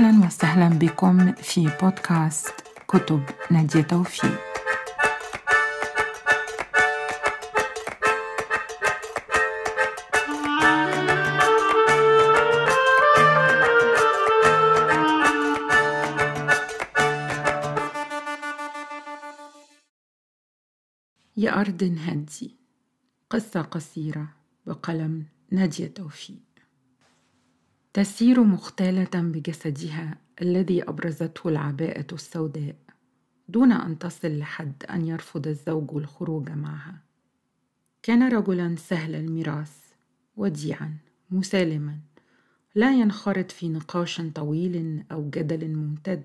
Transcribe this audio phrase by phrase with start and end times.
[0.00, 2.54] أهلا وسهلا بكم في بودكاست
[2.88, 4.40] كتب نادية توفيق.
[21.36, 22.56] يا أرض هدي
[23.30, 24.28] قصة قصيرة
[24.66, 26.49] بقلم نادية توفيق.
[27.92, 32.74] تسير مختالة بجسدها الذي أبرزته العباءة السوداء
[33.48, 37.02] دون أن تصل لحد أن يرفض الزوج الخروج معها.
[38.02, 39.76] كان رجلا سهل الميراث
[40.36, 40.96] وديعا
[41.30, 41.98] مسالما
[42.74, 46.24] لا ينخرط في نقاش طويل أو جدل ممتد.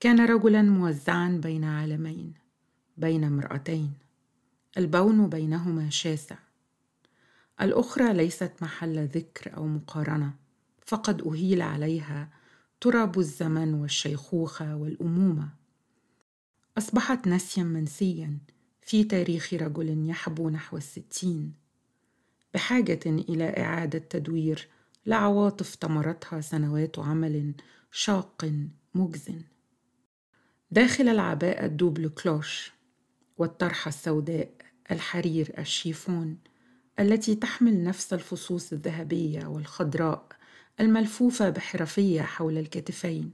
[0.00, 2.34] كان رجلا موزعا بين عالمين
[2.96, 3.92] بين امرأتين
[4.78, 6.43] البون بينهما شاسع.
[7.60, 10.34] الأخرى ليست محل ذكر أو مقارنة
[10.86, 12.28] فقد أهيل عليها
[12.80, 15.48] تراب الزمن والشيخوخة والأمومة.
[16.78, 18.38] أصبحت نسيا منسيا
[18.82, 21.52] في تاريخ رجل يحبو نحو الستين.
[22.54, 24.68] بحاجة إلى إعادة تدوير
[25.06, 27.54] لعواطف طمرتها سنوات عمل
[27.90, 28.52] شاق
[28.94, 29.28] مجز.
[30.70, 32.72] داخل العباءة الدوبل كلوش
[33.38, 34.50] والطرحة السوداء
[34.90, 36.38] الحرير الشيفون
[37.00, 40.26] التي تحمل نفس الفصوص الذهبية والخضراء
[40.80, 43.30] الملفوفة بحرفية حول الكتفين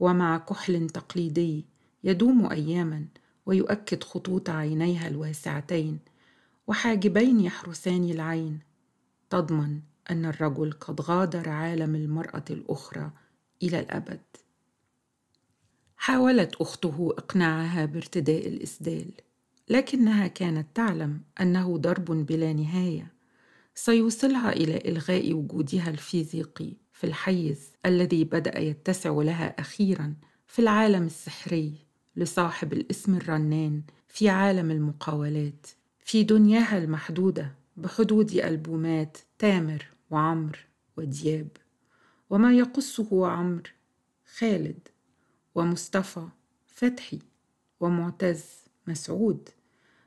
[0.00, 1.64] ومع كحل تقليدي
[2.04, 3.04] يدوم أياما
[3.46, 5.98] ويؤكد خطوط عينيها الواسعتين
[6.66, 8.60] وحاجبين يحرسان العين
[9.30, 9.80] تضمن
[10.10, 13.10] أن الرجل قد غادر عالم المرأة الأخرى
[13.62, 14.20] إلى الأبد.
[15.96, 19.10] حاولت أخته إقناعها بارتداء الإسدال.
[19.68, 23.12] لكنها كانت تعلم أنه ضرب بلا نهاية.
[23.74, 30.14] سيوصلها إلى إلغاء وجودها الفيزيقي في الحيز الذي بدأ يتسع لها أخيرا
[30.46, 31.74] في العالم السحري
[32.16, 35.66] لصاحب الاسم الرنان في عالم المقاولات.
[36.04, 40.58] في دنياها المحدودة بحدود ألبومات تامر وعمر
[40.96, 41.48] ودياب.
[42.30, 43.62] وما يقصه عمرو
[44.36, 44.88] خالد
[45.54, 46.28] ومصطفى
[46.66, 47.18] فتحي
[47.80, 48.65] ومعتز.
[48.86, 49.48] مسعود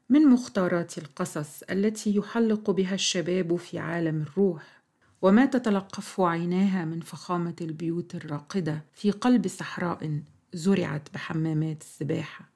[0.10, 4.82] من مختارات القصص التي يحلق بها الشباب في عالم الروح
[5.22, 10.22] وما تتلقفه عيناها من فخامة البيوت الراقدة في قلب صحراء
[10.54, 12.50] زرعت بحمامات السباحة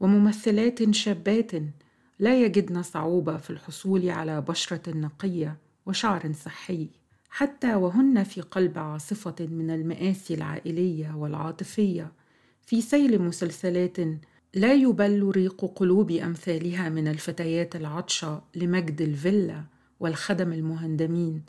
[0.00, 1.52] وممثلات شابات
[2.18, 6.88] لا يجدن صعوبة في الحصول على بشرة نقية وشعر صحي
[7.30, 12.12] حتى وهن في قلب عاصفة من المآسي العائلية والعاطفية
[12.62, 13.96] في سيل مسلسلات
[14.54, 19.64] لا يبل ريق قلوب أمثالها من الفتيات العطشة لمجد الفيلا
[20.00, 21.42] والخدم المهندمين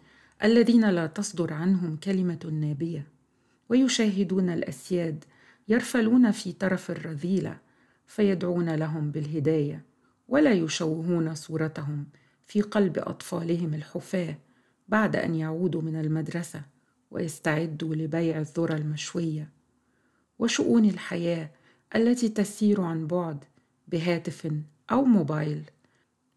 [0.43, 3.07] الذين لا تصدر عنهم كلمة نابية.
[3.69, 5.23] ويشاهدون الأسياد
[5.67, 7.57] يرفلون في طرف الرذيلة
[8.07, 9.85] فيدعون لهم بالهداية
[10.27, 12.05] ولا يشوهون صورتهم
[12.45, 14.37] في قلب أطفالهم الحفاة
[14.87, 16.61] بعد أن يعودوا من المدرسة
[17.11, 19.49] ويستعدوا لبيع الذرى المشوية.
[20.39, 21.49] وشؤون الحياة
[21.95, 23.43] التي تسير عن بعد
[23.87, 24.51] بهاتف
[24.91, 25.63] أو موبايل.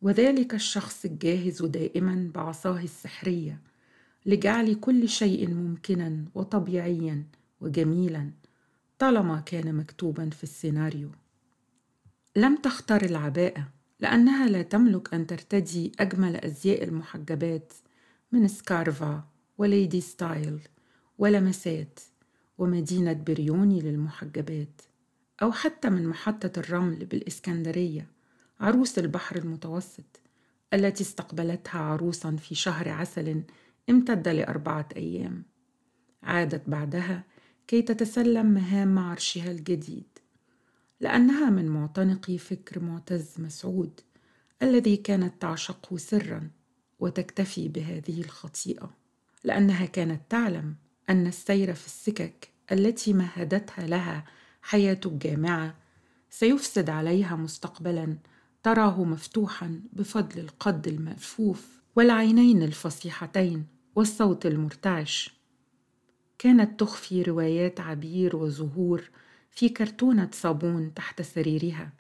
[0.02, 3.60] وذلك الشخص الجاهز دائما بعصاه السحرية
[4.26, 7.24] لجعل كل شيء ممكنا وطبيعيا
[7.60, 8.30] وجميلا
[8.98, 11.10] طالما كان مكتوبا في السيناريو.
[12.36, 13.68] لم تختر العباءة
[14.00, 17.72] لأنها لا تملك أن ترتدي أجمل أزياء المحجبات
[18.32, 19.24] من سكارفا
[19.59, 20.60] و Lady Style
[21.18, 22.00] ولمسات
[22.58, 24.80] ومدينة بريوني للمحجبات.
[25.43, 28.06] أو حتى من محطة الرمل بالإسكندرية
[28.60, 30.21] عروس البحر المتوسط
[30.75, 33.43] التي استقبلتها عروسا في شهر عسل
[33.91, 35.43] امتد لأربعة أيام.
[36.22, 37.25] عادت بعدها
[37.66, 40.19] كي تتسلم مهام عرشها الجديد
[41.00, 44.00] لأنها من معتنقي فكر معتز مسعود
[44.62, 46.50] الذي كانت تعشقه سرا
[47.00, 48.91] وتكتفي بهذه الخطيئة
[49.44, 50.74] لأنها كانت تعلم
[51.10, 54.24] أن السير في السكك التي مهدتها لها
[54.68, 55.74] حياة الجامعة
[56.30, 58.16] سيفسد عليها مستقبلا
[58.62, 63.66] تراه مفتوحا بفضل القد الملفوف والعينين الفصيحتين
[63.97, 65.34] والصوت المرتعش.
[66.38, 69.10] كانت تخفي روايات عبير وزهور
[69.50, 71.92] في كرتونة صابون تحت سريرها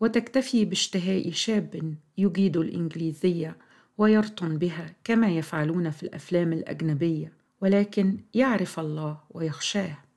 [0.00, 3.56] وتكتفي باشتهاء شاب يجيد الإنجليزية
[3.98, 10.07] ويرطن بها كما يفعلون في الأفلام الأجنبية ولكن يعرف الله ويخشاه.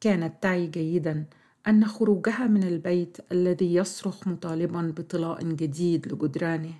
[0.00, 1.24] كانت تعي جيدا
[1.68, 6.74] أن خروجها من البيت الذي يصرخ مطالبا بطلاء جديد لجدرانه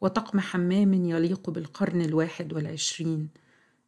[0.00, 3.28] وطقم حمام يليق بالقرن الواحد والعشرين.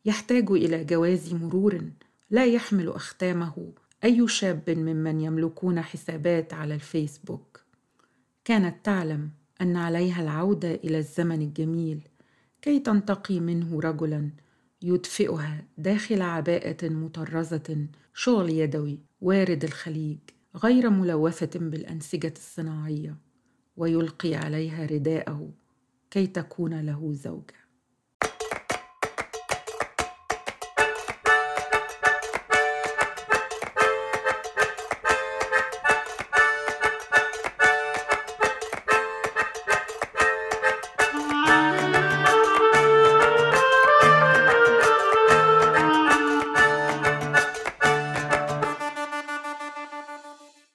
[0.04, 1.90] يحتاج إلى جواز مرور
[2.30, 3.72] لا يحمل أختامه
[4.04, 7.60] أي شاب ممن يملكون حسابات على الفيسبوك.
[8.44, 9.30] كانت تعلم
[9.60, 12.08] أن عليها العودة إلى الزمن الجميل
[12.62, 14.30] كي تنتقي منه رجلا
[14.82, 20.18] يدفئها داخل عباءة مطرزة شغل يدوي وارد الخليج
[20.56, 23.16] غير ملوثة بالأنسجة الصناعية
[23.76, 25.50] ويلقي عليها رداءه
[26.10, 27.67] كي تكون له زوجة.